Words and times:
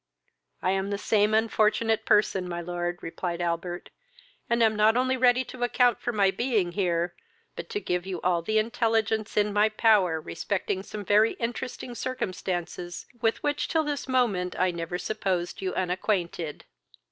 "I 0.63 0.71
am 0.71 0.89
the 0.89 0.97
same 0.97 1.35
unfortunate 1.35 2.05
person, 2.07 2.49
my 2.49 2.59
lord, 2.59 2.97
(replied 3.03 3.39
Albert;) 3.39 3.91
and 4.49 4.63
am 4.63 4.75
not 4.75 4.97
only 4.97 5.15
ready 5.15 5.43
to 5.45 5.61
account 5.61 5.99
for 6.01 6.11
my 6.11 6.31
being 6.31 6.71
here, 6.71 7.13
but 7.55 7.69
to 7.69 7.79
give 7.79 8.07
you 8.07 8.19
all 8.21 8.41
the 8.41 8.57
intelligence 8.57 9.37
in 9.37 9.53
my 9.53 9.69
power 9.69 10.19
respecting 10.19 10.81
some 10.81 11.05
very 11.05 11.33
interesting 11.33 11.93
circumstances 11.93 13.05
with 13.21 13.43
which 13.43 13.67
till 13.67 13.83
this 13.83 14.07
moment 14.07 14.55
I 14.57 14.71
never 14.71 14.97
supposed 14.97 15.61
you 15.61 15.71
unacquainted. 15.75 16.65